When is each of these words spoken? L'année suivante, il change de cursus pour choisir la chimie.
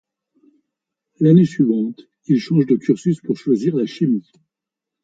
L'année 1.19 1.45
suivante, 1.45 2.01
il 2.25 2.39
change 2.39 2.65
de 2.65 2.75
cursus 2.75 3.21
pour 3.21 3.37
choisir 3.37 3.75
la 3.75 3.85
chimie. 3.85 4.25